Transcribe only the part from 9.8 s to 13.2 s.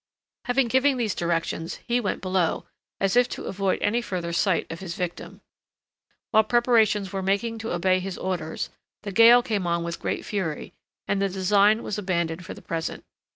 with great fury, and the design was abandoned for the present.